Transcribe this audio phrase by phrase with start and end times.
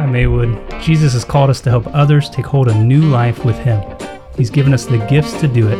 [0.00, 0.80] Hi, Maywood.
[0.80, 3.84] Jesus has called us to help others take hold of new life with Him.
[4.34, 5.78] He's given us the gifts to do it.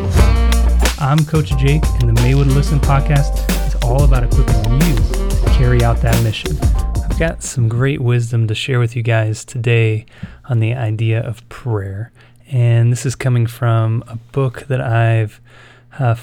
[1.00, 5.82] I'm Coach Jake, and the Maywood Listen podcast is all about equipping you to carry
[5.82, 6.54] out that mission.
[6.62, 10.04] I've got some great wisdom to share with you guys today
[10.50, 12.12] on the idea of prayer.
[12.46, 15.40] And this is coming from a book that I've
[15.98, 16.14] uh,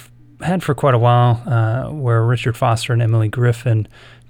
[0.41, 3.87] had for quite a while, uh, where Richard Foster and Emilie Griffin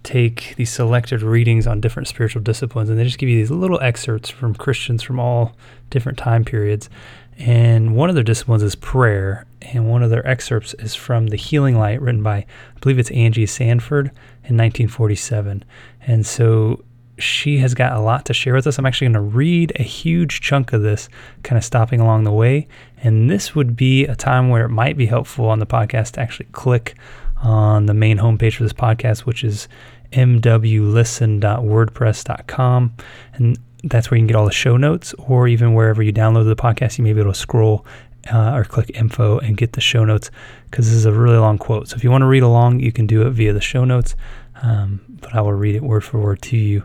[0.07, 3.79] take these selected readings on different spiritual disciplines, and they just give you these little
[3.81, 5.53] excerpts from Christians from all
[5.89, 6.89] different time periods.
[7.37, 11.35] And one of their disciplines is prayer, and one of their excerpts is from The
[11.35, 12.45] Healing Light, written by, I
[12.79, 14.07] believe it's Angie Sanford
[14.45, 15.65] in 1947.
[16.01, 16.85] And so
[17.19, 18.77] she has got a lot to share with us.
[18.77, 21.09] I'm actually going to read a huge chunk of this,
[21.43, 22.69] kind of stopping along the way.
[23.03, 26.21] And this would be a time where it might be helpful on the podcast to
[26.21, 26.95] actually click
[27.43, 29.67] on the main homepage for this podcast, which is
[30.11, 32.93] mwlisten.wordpress.com.
[33.33, 36.45] And that's where you can get all the show notes, or even wherever you download
[36.45, 37.85] the podcast, you may be able to scroll
[38.31, 40.31] uh, or click info and get the show notes
[40.69, 41.89] because this is a really long quote.
[41.89, 44.15] So if you want to read along, you can do it via the show notes,
[44.61, 46.83] um, but I will read it word for word to you.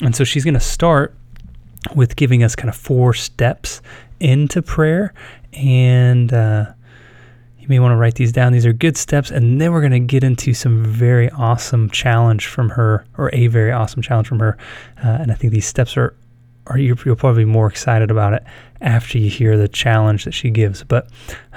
[0.00, 1.14] And so she's going to start
[1.94, 3.80] with giving us kind of four steps
[4.20, 5.14] into prayer.
[5.52, 6.72] And uh,
[7.62, 8.52] you may want to write these down.
[8.52, 9.30] These are good steps.
[9.30, 13.46] And then we're going to get into some very awesome challenge from her, or a
[13.46, 14.58] very awesome challenge from her.
[14.98, 16.12] Uh, and I think these steps are,
[16.66, 18.42] are you'll probably be more excited about it
[18.80, 20.82] after you hear the challenge that she gives.
[20.82, 21.08] But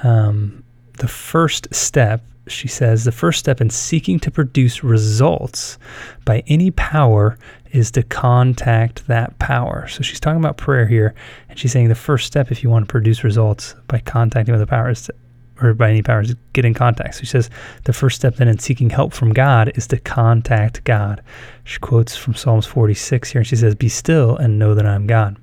[0.03, 0.63] um,
[0.99, 5.79] the first step, she says, the first step in seeking to produce results
[6.23, 7.35] by any power
[7.71, 9.87] is to contact that power.
[9.87, 11.15] So she's talking about prayer here,
[11.49, 14.61] and she's saying the first step, if you want to produce results by contacting with
[14.61, 15.15] the power, is to
[15.61, 17.15] or by any powers, get in contact.
[17.15, 17.49] So he says
[17.85, 21.21] the first step then in seeking help from God is to contact God.
[21.63, 25.07] She quotes from Psalms 46 here, and she says, Be still and know that I'm
[25.07, 25.37] God.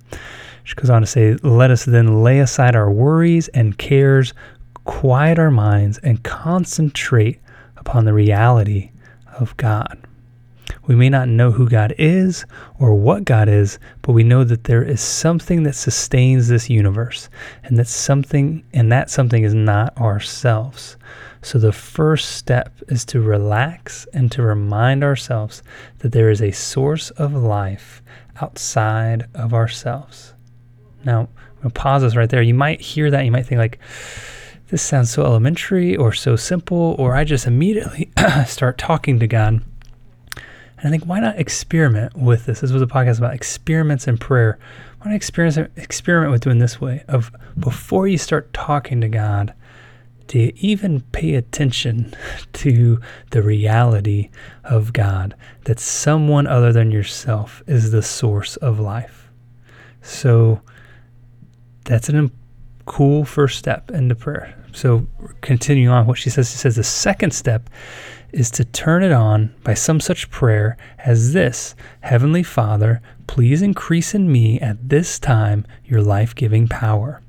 [0.65, 4.35] She goes on to say, Let us then lay aside our worries and cares,
[4.85, 7.41] quiet our minds, and concentrate
[7.77, 8.91] upon the reality
[9.39, 9.98] of God.
[10.87, 12.45] We may not know who God is
[12.79, 17.29] or what God is, but we know that there is something that sustains this universe,
[17.63, 20.97] and that something and that something is not ourselves.
[21.41, 25.63] So the first step is to relax and to remind ourselves
[25.98, 28.03] that there is a source of life
[28.41, 30.35] outside of ourselves.
[31.05, 32.42] Now, I'm gonna pause this right there.
[32.42, 33.79] You might hear that, you might think like
[34.69, 38.11] this sounds so elementary or so simple, or I just immediately
[38.47, 39.63] start talking to God.
[40.83, 42.61] And I think, why not experiment with this?
[42.61, 44.59] This was a podcast about experiments in prayer.
[45.01, 47.05] Why not experiment, experiment with doing this way?
[47.07, 49.55] Of before you start talking to God,
[50.27, 52.13] do you even pay attention
[52.55, 53.01] to
[53.31, 54.31] the reality
[54.65, 55.37] of God?
[55.65, 59.31] That someone other than yourself is the source of life.
[60.03, 60.63] So
[61.85, 62.29] that's a
[62.87, 64.57] cool first step into prayer.
[64.73, 65.07] So
[65.41, 67.69] continuing on what she says, she says the second step
[68.33, 74.15] is to turn it on by some such prayer as this Heavenly Father, please increase
[74.15, 77.21] in me at this time your life giving power.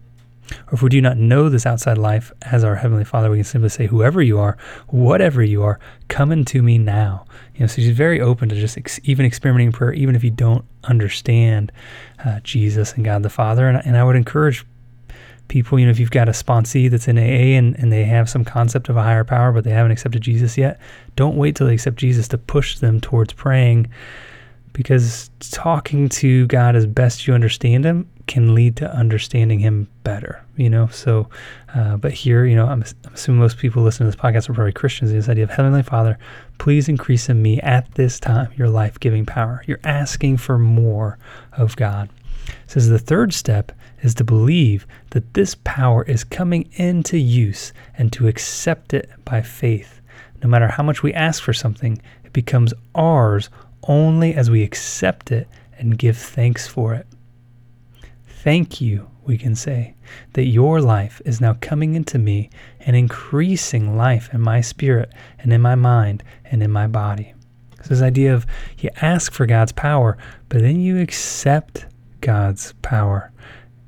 [0.68, 3.44] Or if we do not know this outside life as our Heavenly Father, we can
[3.44, 7.26] simply say, Whoever you are, whatever you are, come into me now.
[7.56, 10.32] You know, so she's very open to just ex- even experimenting prayer, even if you
[10.32, 11.72] don't understand
[12.24, 13.68] uh, Jesus and God the Father.
[13.68, 14.66] And, and I would encourage
[15.54, 18.28] people, you know, if you've got a sponsee that's in AA and, and they have
[18.28, 20.80] some concept of a higher power, but they haven't accepted Jesus yet,
[21.16, 23.88] don't wait till they accept Jesus to push them towards praying
[24.74, 30.44] because talking to God as best you understand Him can lead to understanding Him better,
[30.58, 30.88] you know?
[30.88, 31.30] So,
[31.76, 34.56] uh, but here, you know, I'm, I'm, assuming most people listening to this podcast are
[34.56, 35.12] probably Christians.
[35.12, 36.18] This idea of Heavenly Father,
[36.58, 39.62] please increase in me at this time your life giving power.
[39.68, 41.20] You're asking for more
[41.52, 42.10] of God.
[42.68, 43.72] Says the third step
[44.02, 49.42] is to believe that this power is coming into use and to accept it by
[49.42, 50.02] faith.
[50.44, 53.50] No matter how much we ask for something, it becomes ours
[53.88, 57.08] only as we accept it and give thanks for it.
[58.28, 59.96] Thank you, we can say,
[60.34, 62.50] that your life is now coming into me
[62.82, 67.34] and increasing life in my spirit and in my mind and in my body.
[67.84, 68.46] So this idea of
[68.80, 70.18] you ask for God's power,
[70.50, 71.86] but then you accept
[72.24, 73.32] God's power.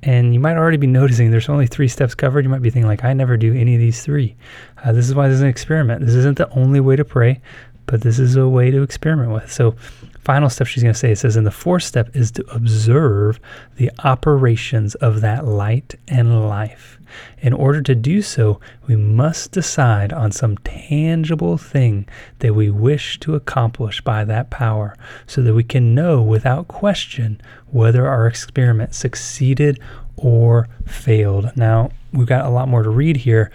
[0.03, 2.45] And you might already be noticing there's only three steps covered.
[2.45, 4.35] You might be thinking, like, I never do any of these three.
[4.83, 6.05] Uh, this is why this is an experiment.
[6.05, 7.41] This isn't the only way to pray,
[7.87, 9.51] but this is a way to experiment with.
[9.51, 9.75] So,
[10.19, 13.39] final step she's going to say it says, and the fourth step is to observe
[13.77, 16.99] the operations of that light and life.
[17.39, 22.07] In order to do so, we must decide on some tangible thing
[22.39, 24.95] that we wish to accomplish by that power
[25.27, 27.39] so that we can know without question
[27.71, 29.79] whether our experiment succeeded
[30.17, 31.51] or failed.
[31.55, 33.51] Now, we've got a lot more to read here,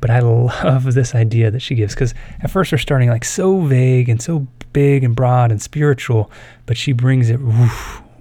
[0.00, 3.60] but I love this idea that she gives because at first we're starting like so
[3.60, 6.30] vague and so big and broad and spiritual,
[6.66, 7.38] but she brings it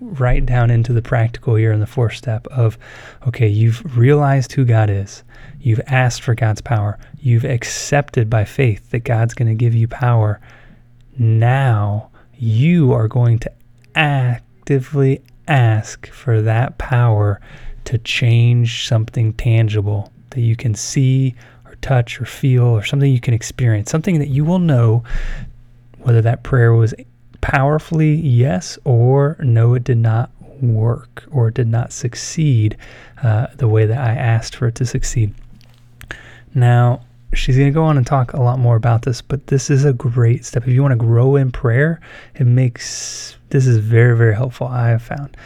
[0.01, 2.77] right down into the practical here in the fourth step of
[3.27, 5.23] okay, you've realized who God is.
[5.59, 6.97] You've asked for God's power.
[7.19, 10.39] You've accepted by faith that God's going to give you power.
[11.17, 13.51] Now you are going to
[13.95, 17.39] actively ask for that power
[17.85, 23.21] to change something tangible that you can see or touch or feel or something you
[23.21, 25.03] can experience, something that you will know
[25.99, 26.93] whether that prayer was
[27.45, 30.31] powerfully yes or no, it did not
[30.63, 32.75] work or it did not succeed
[33.21, 35.31] uh, the way that I asked for it to succeed.
[36.55, 37.01] Now,
[37.35, 39.85] she's going to go on and talk a lot more about this, but this is
[39.85, 40.63] a great step.
[40.63, 42.01] If you want to grow in prayer,
[42.33, 44.65] it makes this is very, very helpful.
[44.65, 45.37] I have found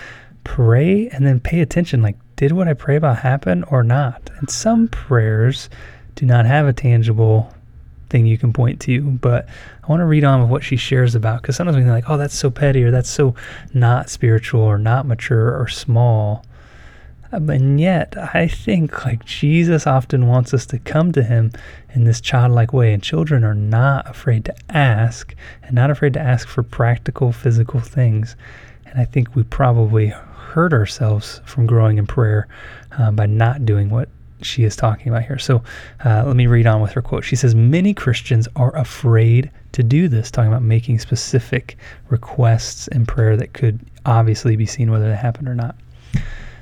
[0.45, 4.29] pray and then pay attention like, did what I pray about happen or not?
[4.37, 5.69] And some prayers
[6.15, 7.53] do not have a tangible
[8.09, 9.47] thing you can point to, but
[9.83, 12.09] I want to read on with what she shares about because sometimes we think like,
[12.09, 13.35] oh, that's so petty or that's so
[13.73, 16.45] not spiritual or not mature or small.
[17.31, 21.51] And yet, I think like Jesus often wants us to come to him
[21.93, 22.91] in this childlike way.
[22.91, 27.79] And children are not afraid to ask and not afraid to ask for practical, physical
[27.79, 28.35] things.
[28.85, 32.47] And I think we probably hurt ourselves from growing in prayer
[32.97, 34.09] uh, by not doing what
[34.41, 35.39] she is talking about here.
[35.39, 35.63] So
[36.03, 37.23] uh, let me read on with her quote.
[37.23, 41.77] She says, Many Christians are afraid to do this, talking about making specific
[42.09, 45.75] requests in prayer that could obviously be seen whether they happen or not.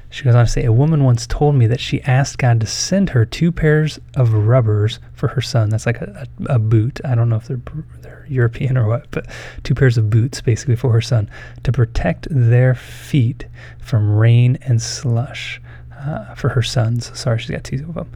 [0.09, 2.65] She goes on to say, A woman once told me that she asked God to
[2.65, 5.69] send her two pairs of rubbers for her son.
[5.69, 7.01] That's like a, a, a, boot.
[7.03, 7.61] I don't know if they're,
[8.01, 9.27] they're European or what, but
[9.63, 11.29] two pairs of boots basically for her son
[11.63, 13.47] to protect their feet
[13.79, 15.61] from rain and slush.
[16.07, 17.11] Uh, for her sons.
[17.19, 18.09] Sorry, she's got two of them.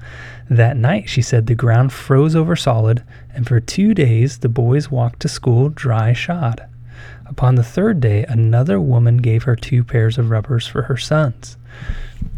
[0.50, 3.04] That night, she said, the ground froze over solid,
[3.34, 6.66] and for two days the boys walked to school dry shod.
[7.26, 11.58] Upon the third day, another woman gave her two pairs of rubbers for her sons.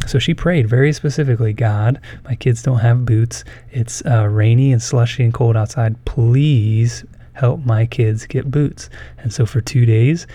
[0.07, 3.43] So she prayed very specifically God, my kids don't have boots.
[3.69, 6.03] It's uh, rainy and slushy and cold outside.
[6.05, 8.89] Please help my kids get boots.
[9.17, 10.27] And so for two days,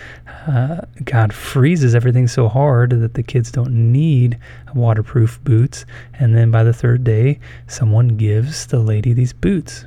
[0.47, 4.37] uh, God freezes everything so hard that the kids don't need
[4.75, 5.85] waterproof boots.
[6.13, 9.85] And then by the third day, someone gives the lady these boots.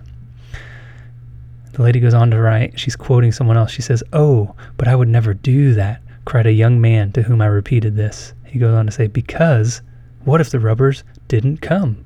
[1.73, 3.71] The lady goes on to write, she's quoting someone else.
[3.71, 7.41] She says, Oh, but I would never do that, cried a young man to whom
[7.41, 8.35] I repeated this.
[8.45, 9.81] He goes on to say, Because
[10.25, 12.05] what if the rubbers didn't come?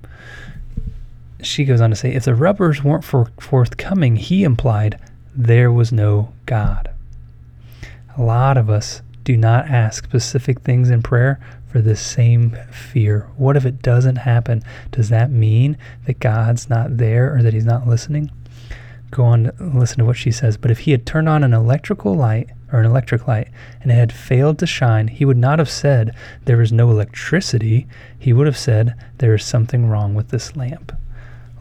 [1.43, 4.99] She goes on to say, If the rubbers weren't for forthcoming, he implied
[5.35, 6.91] there was no God.
[8.17, 13.29] A lot of us do not ask specific things in prayer for the same fear.
[13.37, 14.63] What if it doesn't happen?
[14.93, 18.31] Does that mean that God's not there or that he's not listening?
[19.11, 20.57] Go on to listen to what she says.
[20.57, 23.49] But if he had turned on an electrical light or an electric light
[23.83, 27.87] and it had failed to shine, he would not have said there is no electricity.
[28.19, 30.93] He would have said there is something wrong with this lamp.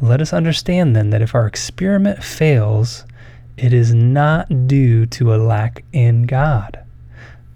[0.02, 3.06] Let us understand then that if our experiment fails,
[3.56, 6.84] it is not due to a lack in God,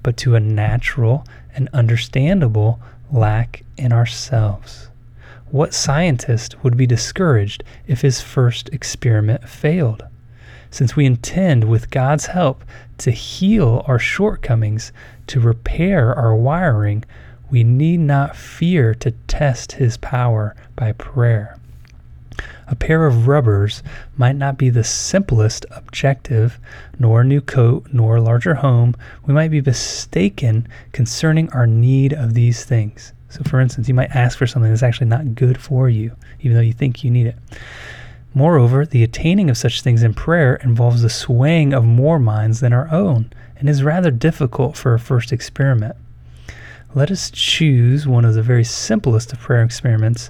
[0.03, 2.79] but to a natural and understandable
[3.11, 4.87] lack in ourselves.
[5.51, 10.03] What scientist would be discouraged if his first experiment failed?
[10.71, 12.63] Since we intend, with God's help,
[12.99, 14.93] to heal our shortcomings,
[15.27, 17.03] to repair our wiring,
[17.51, 21.58] we need not fear to test his power by prayer.
[22.69, 23.81] A pair of rubbers
[24.15, 26.59] might not be the simplest objective,
[26.99, 28.95] nor a new coat, nor a larger home.
[29.25, 33.11] We might be mistaken concerning our need of these things.
[33.29, 36.55] So, for instance, you might ask for something that's actually not good for you, even
[36.55, 37.35] though you think you need it.
[38.35, 42.73] Moreover, the attaining of such things in prayer involves the swaying of more minds than
[42.73, 45.95] our own and is rather difficult for a first experiment.
[46.93, 50.29] Let us choose one of the very simplest of prayer experiments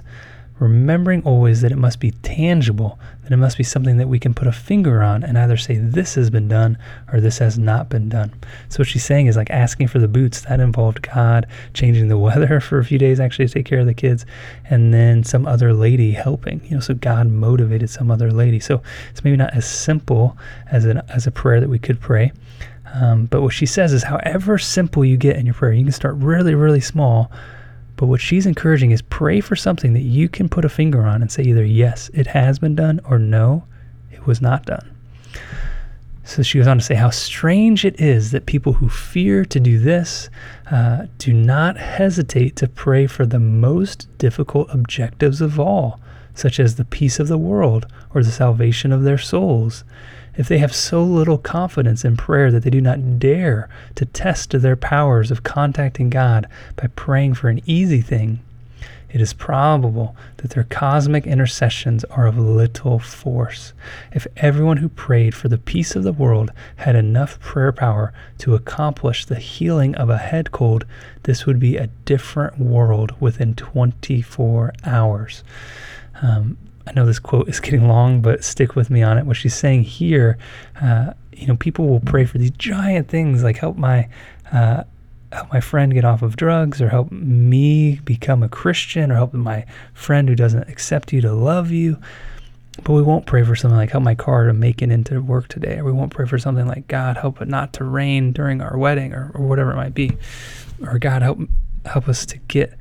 [0.60, 4.34] remembering always that it must be tangible, that it must be something that we can
[4.34, 6.76] put a finger on and either say this has been done
[7.10, 8.30] or this has not been done.
[8.68, 12.18] So what she's saying is like asking for the boots, that involved God changing the
[12.18, 14.26] weather for a few days actually to take care of the kids
[14.68, 16.60] and then some other lady helping.
[16.64, 18.60] You know, so God motivated some other lady.
[18.60, 20.36] So it's maybe not as simple
[20.70, 22.32] as an as a prayer that we could pray.
[22.92, 25.92] Um, but what she says is however simple you get in your prayer, you can
[25.92, 27.30] start really, really small
[28.00, 31.20] but what she's encouraging is pray for something that you can put a finger on
[31.20, 33.64] and say either yes, it has been done, or no,
[34.10, 34.96] it was not done.
[36.24, 39.60] So she goes on to say how strange it is that people who fear to
[39.60, 40.30] do this
[40.70, 46.00] uh, do not hesitate to pray for the most difficult objectives of all,
[46.34, 49.84] such as the peace of the world or the salvation of their souls
[50.40, 54.52] if they have so little confidence in prayer that they do not dare to test
[54.52, 58.40] their powers of contacting God by praying for an easy thing,
[59.10, 63.74] it is probable that their cosmic intercessions are of little force.
[64.14, 68.54] If everyone who prayed for the peace of the world had enough prayer power to
[68.54, 70.86] accomplish the healing of a head cold,
[71.24, 75.44] this would be a different world within 24 hours.
[76.22, 76.56] Um,
[76.86, 79.26] I know this quote is getting long, but stick with me on it.
[79.26, 80.38] What she's saying here,
[80.80, 84.08] uh, you know, people will pray for these giant things like help my
[84.52, 84.84] uh,
[85.32, 89.32] help my friend get off of drugs, or help me become a Christian, or help
[89.32, 91.98] my friend who doesn't accept you to love you.
[92.82, 95.48] But we won't pray for something like help my car to make it into work
[95.48, 98.60] today, or we won't pray for something like God help it not to rain during
[98.60, 100.16] our wedding, or, or whatever it might be,
[100.82, 101.38] or God help
[101.84, 102.76] help us to get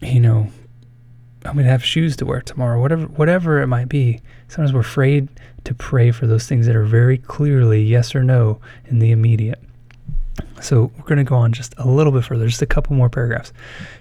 [0.00, 0.48] you know
[1.46, 4.20] I'm going to have shoes to wear tomorrow, whatever, whatever it might be.
[4.48, 5.28] Sometimes we're afraid
[5.64, 9.60] to pray for those things that are very clearly yes or no in the immediate.
[10.60, 13.08] So we're going to go on just a little bit further, just a couple more
[13.08, 13.52] paragraphs.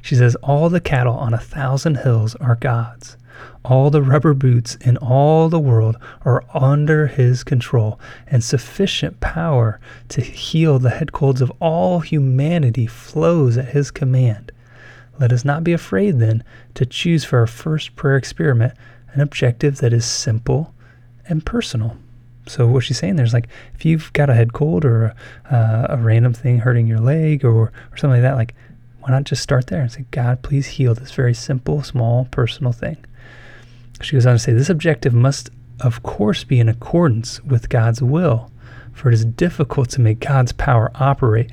[0.01, 3.17] She says, All the cattle on a thousand hills are God's.
[3.63, 9.79] All the rubber boots in all the world are under his control, and sufficient power
[10.09, 14.51] to heal the head colds of all humanity flows at his command.
[15.19, 16.43] Let us not be afraid, then,
[16.73, 18.73] to choose for our first prayer experiment
[19.13, 20.73] an objective that is simple
[21.27, 21.97] and personal.
[22.47, 25.15] So what she's saying there's like if you've got a head cold or
[25.49, 28.53] a, uh, a random thing hurting your leg or, or something like that, like
[28.99, 32.71] why not just start there and say, God, please heal this very simple, small, personal
[32.71, 32.97] thing.
[34.01, 38.01] She goes on to say, this objective must, of course, be in accordance with God's
[38.01, 38.51] will,
[38.93, 41.51] for it is difficult to make God's power operate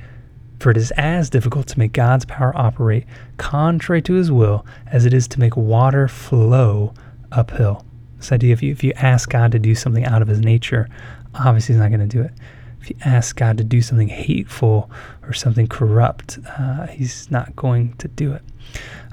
[0.63, 3.03] for it is as difficult to make God's power operate
[3.35, 6.93] contrary to his will as it is to make water flow
[7.33, 7.85] uphill.
[8.15, 10.87] This idea if you, if you ask God to do something out of his nature,
[11.35, 12.31] obviously he's not going to do it.
[12.79, 14.89] If you ask God to do something hateful
[15.23, 18.41] or something corrupt, uh, he's not going to do it.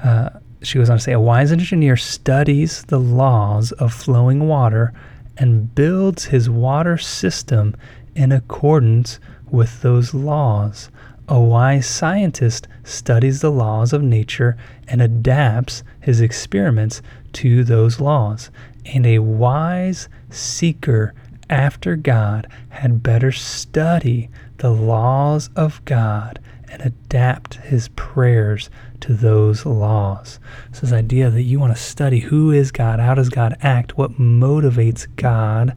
[0.05, 0.31] Uh,
[0.63, 4.93] she goes on to say, A wise engineer studies the laws of flowing water
[5.37, 7.75] and builds his water system
[8.15, 9.19] in accordance
[9.51, 10.91] with those laws.
[11.31, 14.57] A wise scientist studies the laws of nature
[14.89, 17.03] and adapts his experiments
[17.35, 18.51] to those laws.
[18.85, 21.15] And a wise seeker
[21.49, 28.69] after God had better study the laws of God and adapt his prayers
[28.99, 30.41] to those laws.
[30.73, 33.97] So, this idea that you want to study who is God, how does God act,
[33.97, 35.77] what motivates God,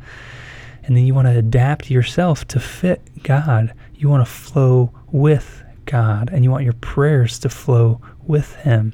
[0.83, 3.74] and then you want to adapt yourself to fit God.
[3.93, 8.93] You want to flow with God and you want your prayers to flow with Him.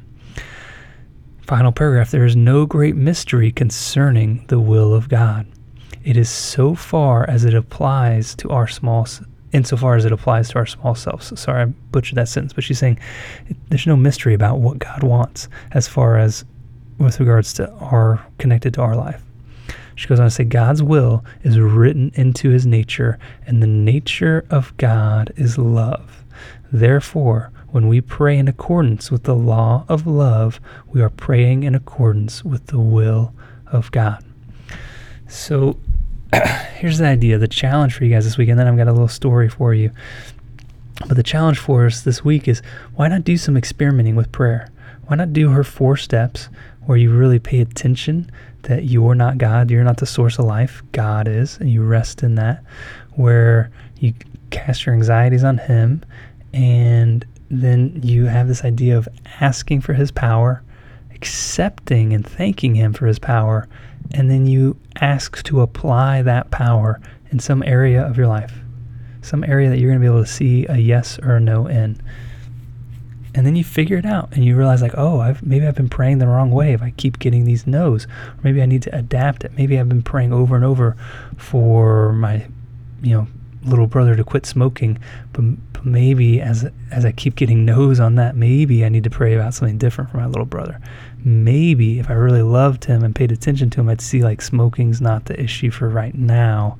[1.42, 5.48] Final paragraph there is no great mystery concerning the will of God.
[6.04, 9.08] It is so far as it applies to our small
[9.52, 11.38] insofar as it applies to our small selves.
[11.40, 13.00] Sorry, I butchered that sentence, but she's saying
[13.70, 16.46] there's no mystery about what God wants as far as
[17.00, 19.24] with regards to our connected to our life.
[20.00, 24.46] She goes on to say, God's will is written into his nature, and the nature
[24.50, 26.24] of God is love.
[26.72, 31.75] Therefore, when we pray in accordance with the law of love, we are praying in
[31.75, 33.34] accordance with the will
[33.68, 34.24] of God.
[35.27, 35.77] So
[36.75, 38.94] here's the idea the challenge for you guys this week, and then I've got a
[38.94, 39.91] little story for you.
[41.10, 42.62] But the challenge for us this week is
[42.96, 44.70] why not do some experimenting with prayer?
[45.08, 46.48] Why not do her four steps
[46.89, 48.27] where you really pay attention
[48.63, 52.24] that you're not God, you're not the source of life, God is, and you rest
[52.24, 52.63] in that,
[53.12, 53.69] where
[54.00, 54.12] you
[54.50, 56.03] cast your anxieties on Him,
[56.51, 59.08] and then you have this idea of
[59.39, 60.63] asking for His power,
[61.13, 63.67] accepting and thanking Him for His power,
[64.15, 68.62] and then you ask to apply that power in some area of your life,
[69.22, 71.67] some area that you're going to be able to see a yes or a no
[71.67, 72.01] in.
[73.36, 75.90] And then you figure it out and you realize like oh I've, maybe i've been
[75.90, 78.08] praying the wrong way if i keep getting these no's.
[78.44, 79.52] Maybe i need to adapt it.
[79.58, 80.96] Maybe i've been praying over and over
[81.38, 82.48] for my
[83.02, 83.28] you know
[83.64, 84.98] little brother to quit smoking
[85.34, 85.44] but,
[85.74, 89.36] but maybe as as i keep getting no's on that maybe i need to pray
[89.36, 90.80] about something different for my little brother.
[91.24, 95.02] Maybe if i really loved him and paid attention to him i'd see like smoking's
[95.02, 96.78] not the issue for right now.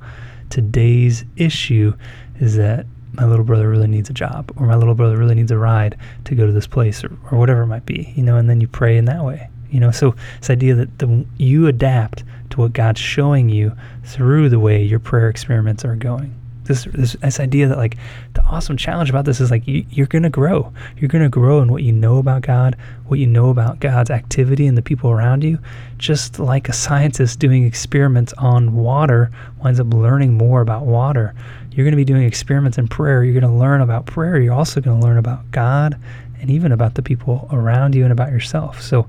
[0.48, 1.94] Today's issue
[2.40, 5.50] is that my little brother really needs a job or my little brother really needs
[5.50, 8.36] a ride to go to this place or, or whatever it might be you know
[8.36, 9.90] and then you pray in that way you know?
[9.90, 13.72] So this idea that the, you adapt to what god's showing you
[14.04, 16.34] through the way your prayer experiments are going.
[16.64, 17.96] This, this this idea that like
[18.34, 20.72] the awesome challenge about this is like you, you're gonna grow.
[20.96, 22.76] You're gonna grow in what you know about god
[23.06, 25.58] what you know about god's activity and the people around you
[25.98, 31.34] just like a scientist doing experiments on water winds up learning more about water
[31.72, 33.22] you're going to be doing experiments in prayer.
[33.24, 34.40] You're going to learn about prayer.
[34.40, 35.98] You're also going to learn about God
[36.40, 38.80] and even about the people around you and about yourself.
[38.80, 39.06] So,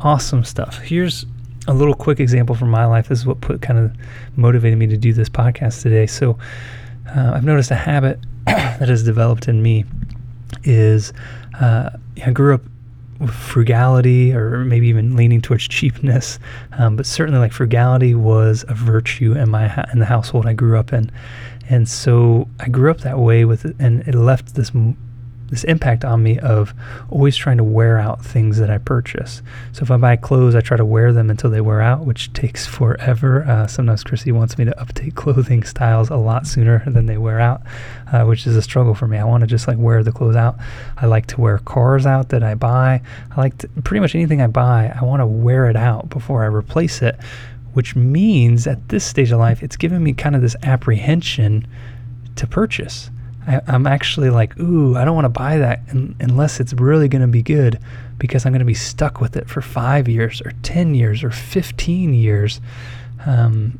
[0.00, 0.78] awesome stuff.
[0.78, 1.26] Here's
[1.68, 3.08] a little quick example from my life.
[3.08, 3.92] This is what put kind of
[4.36, 6.06] motivated me to do this podcast today.
[6.06, 6.38] So,
[7.14, 9.84] uh, I've noticed a habit that has developed in me
[10.64, 11.12] is
[11.60, 11.90] uh,
[12.24, 12.62] I grew up
[13.18, 16.38] with frugality or maybe even leaning towards cheapness,
[16.72, 20.52] um, but certainly like frugality was a virtue in my ha- in the household I
[20.52, 21.10] grew up in,
[21.68, 24.70] and so I grew up that way with it, and it left this
[25.48, 26.74] this impact on me of
[27.10, 29.42] always trying to wear out things that I purchase.
[29.72, 32.32] So if I buy clothes, I try to wear them until they wear out, which
[32.32, 33.44] takes forever.
[33.44, 37.40] Uh, sometimes Chrissy wants me to update clothing styles a lot sooner than they wear
[37.40, 37.62] out,
[38.12, 39.18] uh, which is a struggle for me.
[39.18, 40.56] I want to just like wear the clothes out.
[40.96, 43.02] I like to wear cars out that I buy.
[43.30, 44.92] I like to, pretty much anything I buy.
[45.00, 47.16] I want to wear it out before I replace it
[47.76, 51.66] which means at this stage of life, it's given me kind of this apprehension
[52.34, 53.10] to purchase.
[53.46, 57.20] I, am actually like, ooh, I don't want to buy that unless it's really going
[57.20, 57.78] to be good
[58.16, 61.30] because I'm going to be stuck with it for five years or 10 years or
[61.30, 62.62] 15 years.
[63.26, 63.78] Um,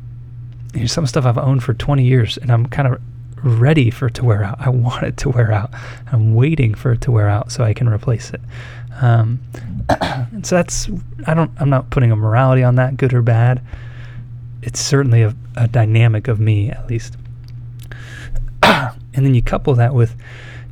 [0.85, 3.01] some stuff I've owned for 20 years and I'm kind of
[3.43, 4.57] ready for it to wear out.
[4.59, 5.71] I want it to wear out.
[6.11, 8.41] I'm waiting for it to wear out so I can replace it.
[9.01, 9.39] Um,
[9.89, 10.87] and so that's
[11.25, 13.59] I don't I'm not putting a morality on that, good or bad
[14.61, 17.15] it's certainly a, a dynamic of me at least.
[18.63, 20.15] and then you couple that with,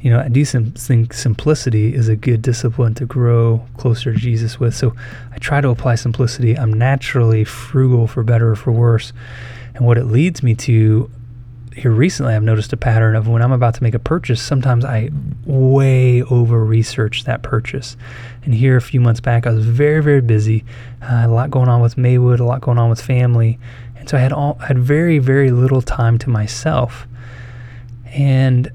[0.02, 4.60] you know, I do think simplicity is a good discipline to grow closer to Jesus
[4.60, 4.76] with.
[4.76, 4.96] So
[5.32, 6.58] I try to apply simplicity.
[6.58, 9.14] I'm naturally frugal for better or for worse.
[9.74, 11.10] And what it leads me to
[11.76, 14.86] here recently, I've noticed a pattern of when I'm about to make a purchase, sometimes
[14.86, 15.10] I
[15.46, 17.98] way over research that purchase.
[18.44, 20.64] And here a few months back, I was very, very busy.
[21.02, 23.60] Uh, a lot going on with Maywood, a lot going on with family.
[23.98, 27.08] And so I had all I had very, very little time to myself.
[28.06, 28.72] And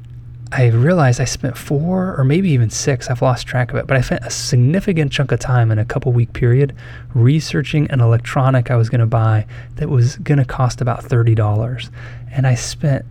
[0.53, 3.97] I realized I spent four or maybe even six, I've lost track of it, but
[3.97, 6.75] I spent a significant chunk of time in a couple week period
[7.15, 11.91] researching an electronic I was going to buy that was going to cost about $30.
[12.33, 13.07] And I spent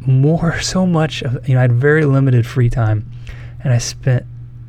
[0.00, 3.10] more, so much of, you know, I had very limited free time
[3.64, 4.26] and I spent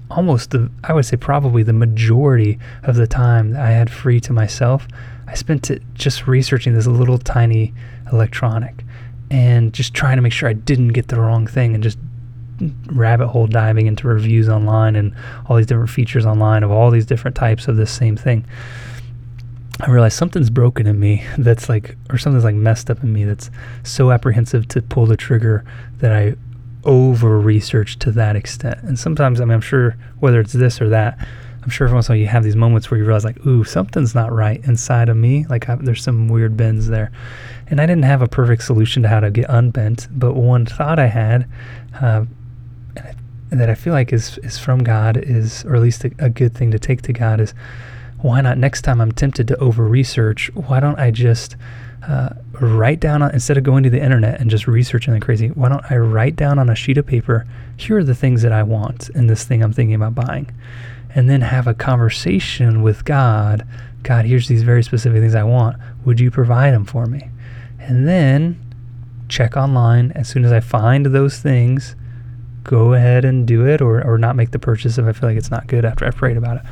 [0.10, 4.22] almost the, I would say probably the majority of the time that I had free
[4.22, 4.88] to myself.
[5.28, 7.74] I spent it just researching this little tiny
[8.12, 8.86] electronic
[9.32, 11.98] and just trying to make sure I didn't get the wrong thing and just
[12.88, 15.16] rabbit hole diving into reviews online and
[15.48, 18.46] all these different features online of all these different types of this same thing.
[19.80, 23.24] I realized something's broken in me that's like, or something's like messed up in me
[23.24, 23.50] that's
[23.84, 25.64] so apprehensive to pull the trigger
[26.00, 26.36] that I
[26.84, 28.80] over research to that extent.
[28.84, 31.18] And sometimes, I mean, I'm sure whether it's this or that,
[31.64, 33.46] I'm sure every once in a while you have these moments where you realize, like,
[33.46, 35.46] ooh, something's not right inside of me.
[35.48, 37.12] Like, I, there's some weird bends there.
[37.68, 40.98] And I didn't have a perfect solution to how to get unbent, but one thought
[40.98, 41.48] I had,
[42.02, 42.26] uh,
[43.52, 46.56] that I feel like is is from God is, or at least a, a good
[46.56, 47.54] thing to take to God is,
[48.20, 50.50] why not next time I'm tempted to over research?
[50.54, 51.58] Why don't I just
[52.08, 55.50] uh, write down on, instead of going to the internet and just researching like crazy?
[55.50, 57.46] Why don't I write down on a sheet of paper?
[57.78, 60.50] Here are the things that I want in this thing I'm thinking about buying
[61.14, 63.68] and then have a conversation with God.
[64.04, 65.78] God, here's these very specific things I want.
[66.06, 67.30] Would you provide them for me?
[67.80, 68.60] And then
[69.30, 70.12] check online.
[70.12, 71.96] As soon as I find those things,
[72.64, 75.38] go ahead and do it or, or not make the purchase if I feel like
[75.38, 76.64] it's not good after I've prayed about it.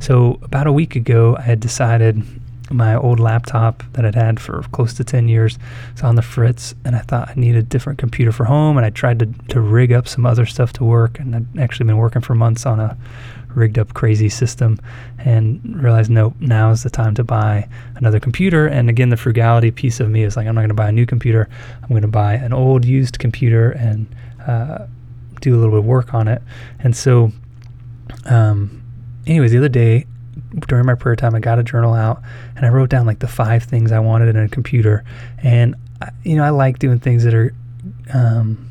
[0.00, 2.22] So, about a week ago, I had decided
[2.70, 5.58] my old laptop that I'd had for close to 10 years
[5.92, 8.76] was on the fritz, and I thought I needed a different computer for home.
[8.76, 11.86] And I tried to, to rig up some other stuff to work, and I'd actually
[11.86, 12.96] been working for months on a
[13.54, 14.78] rigged up crazy system
[15.18, 18.66] and realized nope now is the time to buy another computer.
[18.66, 20.92] And again the frugality piece of me is like i'm not going to buy a
[20.92, 21.48] new computer.
[21.82, 24.06] I'm going to buy an old used computer and
[24.46, 24.86] uh,
[25.40, 26.42] do a little bit of work on it.
[26.80, 27.32] And so
[28.26, 28.82] Um,
[29.26, 30.06] anyways, the other day
[30.68, 32.22] during my prayer time, I got a journal out
[32.56, 35.04] and I wrote down like the five things I wanted in a computer.
[35.42, 35.74] And,
[36.22, 37.54] you know, I like doing things that are
[38.12, 38.68] um,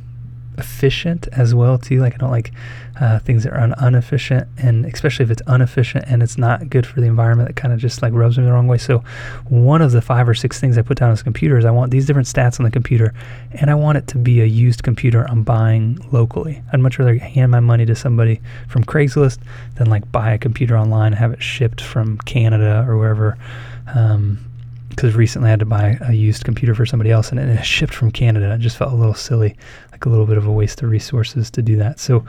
[0.58, 2.00] efficient as well too.
[2.00, 2.52] Like I don't like
[3.00, 6.86] uh, things that are un- inefficient, and especially if it's inefficient and it's not good
[6.86, 8.78] for the environment, that kind of just like rubs me the wrong way.
[8.78, 9.04] So
[9.50, 12.06] one of the five or six things I put down computer is I want these
[12.06, 13.14] different stats on the computer,
[13.52, 16.62] and I want it to be a used computer I'm buying locally.
[16.72, 19.40] I'd much rather hand my money to somebody from Craigslist
[19.76, 23.38] than like buy a computer online and have it shipped from Canada or wherever.
[23.94, 24.40] Um,
[24.90, 27.96] because recently I had to buy a used computer for somebody else and it shipped
[27.96, 28.54] from Canada.
[28.54, 29.58] It just felt a little silly,
[30.04, 32.00] like a little bit of a waste of resources to do that.
[32.00, 32.26] So,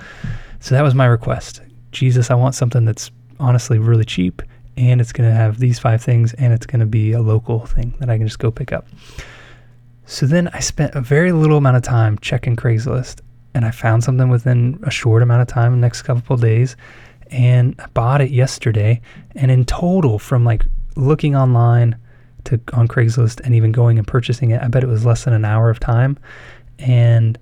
[0.61, 1.61] so that was my request.
[1.91, 3.11] Jesus, I want something that's
[3.41, 4.43] honestly really cheap
[4.77, 7.67] and it's going to have these five things and it's going to be a local
[7.67, 8.87] thing that I can just go pick up.
[10.07, 13.21] So then I spent a very little amount of time checking Craigslist
[13.55, 16.77] and I found something within a short amount of time, the next couple days,
[17.31, 19.01] and I bought it yesterday.
[19.35, 20.65] And in total, from like
[20.97, 21.97] looking online,
[22.45, 25.33] to on Craigslist and even going and purchasing it, I bet it was less than
[25.33, 26.19] an hour of time.
[26.79, 27.39] And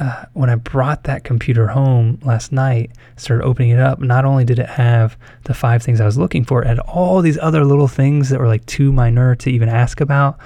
[0.00, 4.46] uh, when I brought that computer home last night, started opening it up, not only
[4.46, 7.66] did it have the five things I was looking for, it had all these other
[7.66, 10.38] little things that were like too minor to even ask about.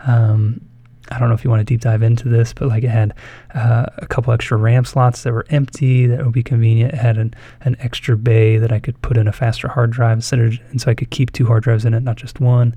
[0.00, 0.62] Um,
[1.10, 3.12] I don't know if you want to deep dive into this, but like it had
[3.54, 6.94] uh, a couple extra RAM slots that were empty that would be convenient.
[6.94, 10.18] It had an, an extra bay that I could put in a faster hard drive
[10.18, 12.74] instead and so I could keep two hard drives in it, not just one.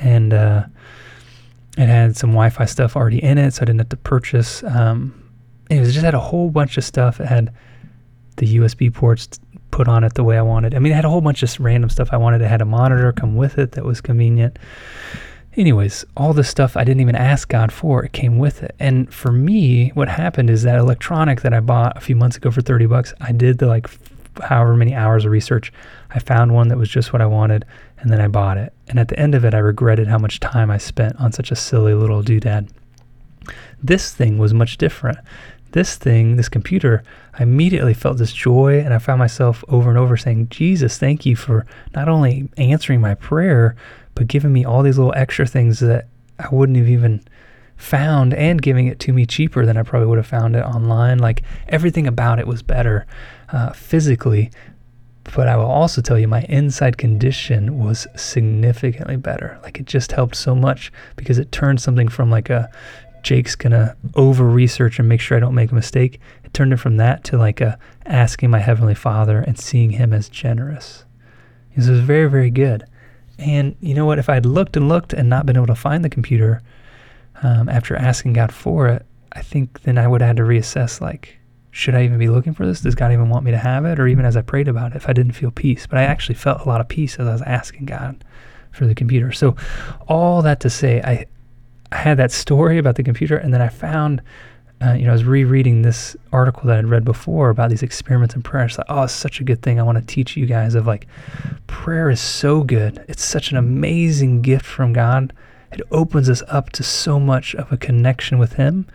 [0.00, 0.64] And uh,
[1.78, 4.64] it had some Wi-Fi stuff already in it, so I didn't have to purchase.
[4.64, 5.22] Um,
[5.70, 7.20] it was just had a whole bunch of stuff.
[7.20, 7.52] It had
[8.36, 9.28] the USB ports
[9.70, 10.74] put on it the way I wanted.
[10.74, 12.42] I mean, it had a whole bunch of random stuff I wanted.
[12.42, 14.58] It had a monitor come with it that was convenient
[15.56, 18.74] anyways, all this stuff I didn't even ask God for, it came with it.
[18.78, 22.50] And for me, what happened is that electronic that I bought a few months ago
[22.50, 23.88] for 30 bucks, I did the like
[24.42, 25.72] however many hours of research.
[26.10, 27.64] I found one that was just what I wanted,
[27.98, 28.72] and then I bought it.
[28.88, 31.50] And at the end of it, I regretted how much time I spent on such
[31.50, 32.68] a silly little doodad.
[33.82, 35.18] This thing was much different.
[35.76, 37.02] This thing, this computer,
[37.38, 41.26] I immediately felt this joy, and I found myself over and over saying, Jesus, thank
[41.26, 43.76] you for not only answering my prayer,
[44.14, 46.08] but giving me all these little extra things that
[46.38, 47.22] I wouldn't have even
[47.76, 51.18] found and giving it to me cheaper than I probably would have found it online.
[51.18, 53.06] Like everything about it was better
[53.50, 54.50] uh, physically.
[55.34, 59.58] But I will also tell you, my inside condition was significantly better.
[59.62, 62.70] Like it just helped so much because it turned something from like a
[63.26, 66.20] Jake's gonna over research and make sure I don't make a mistake.
[66.44, 70.12] It turned it from that to like a asking my heavenly Father and seeing Him
[70.12, 71.04] as generous.
[71.74, 72.84] This was very, very good.
[73.36, 74.20] And you know what?
[74.20, 76.62] If I'd looked and looked and not been able to find the computer
[77.42, 81.00] um, after asking God for it, I think then I would have had to reassess
[81.00, 81.36] like,
[81.72, 82.80] should I even be looking for this?
[82.80, 83.98] Does God even want me to have it?
[83.98, 85.84] Or even as I prayed about it, if I didn't feel peace.
[85.84, 88.22] But I actually felt a lot of peace as I was asking God
[88.70, 89.32] for the computer.
[89.32, 89.56] So,
[90.06, 91.26] all that to say, I,
[91.92, 94.22] I had that story about the computer, and then I found
[94.84, 98.34] uh, you know, I was rereading this article that I'd read before about these experiments
[98.34, 98.66] in prayer.
[98.66, 99.80] It's like, oh, it's such a good thing.
[99.80, 101.06] I want to teach you guys of like,
[101.66, 103.02] prayer is so good.
[103.08, 105.32] It's such an amazing gift from God.
[105.72, 108.86] It opens us up to so much of a connection with Him.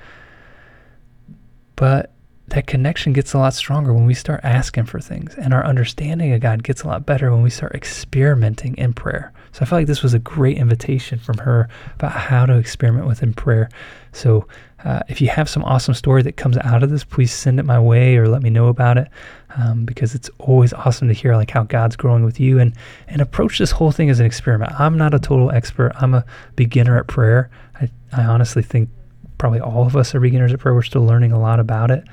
[1.75, 2.11] But
[2.49, 6.31] that connection gets a lot stronger when we start asking for things, and our understanding
[6.33, 9.33] of God gets a lot better when we start experimenting in prayer.
[9.53, 13.05] So I felt like this was a great invitation from her about how to experiment
[13.05, 13.69] with in prayer.
[14.13, 14.47] So
[14.85, 17.63] uh, if you have some awesome story that comes out of this, please send it
[17.63, 19.09] my way or let me know about it,
[19.57, 22.73] um, because it's always awesome to hear like how God's growing with you and
[23.07, 24.71] and approach this whole thing as an experiment.
[24.79, 25.91] I'm not a total expert.
[25.95, 27.49] I'm a beginner at prayer.
[27.79, 28.89] I, I honestly think
[29.37, 30.73] probably all of us are beginners at prayer.
[30.73, 32.03] We're still learning a lot about it.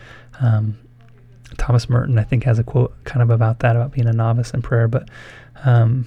[0.41, 0.77] Um,
[1.57, 4.51] Thomas Merton, I think, has a quote kind of about that, about being a novice
[4.51, 4.89] in prayer.
[4.89, 5.09] But
[5.65, 6.07] um,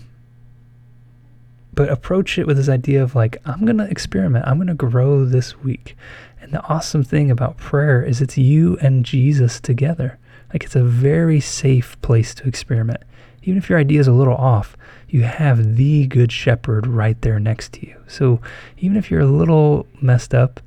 [1.74, 4.46] but approach it with this idea of like, I'm going to experiment.
[4.48, 5.96] I'm going to grow this week.
[6.42, 10.18] And the awesome thing about prayer is it's you and Jesus together.
[10.52, 13.02] Like it's a very safe place to experiment.
[13.44, 14.76] Even if your idea is a little off,
[15.08, 17.96] you have the good shepherd right there next to you.
[18.08, 18.42] So
[18.78, 20.60] even if you're a little messed up,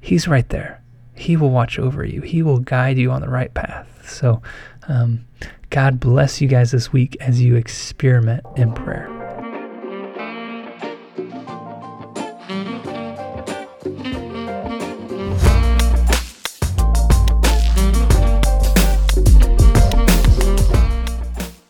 [0.00, 0.82] he's right there.
[1.14, 2.20] He will watch over you.
[2.20, 4.08] He will guide you on the right path.
[4.08, 4.42] So
[4.88, 5.24] um,
[5.70, 9.17] God bless you guys this week as you experiment in prayer.